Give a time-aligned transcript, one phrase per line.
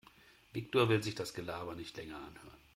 [0.51, 2.57] Viktor will sich das Gelaber nicht länger anhören.